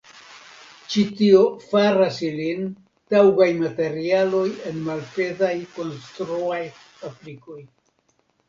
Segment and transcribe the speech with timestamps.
[0.93, 1.41] Ĉi tio
[1.73, 2.63] faras ilin
[3.15, 6.61] taŭgaj materialoj en malpezaj konstruaj
[7.13, 7.61] aplikoj.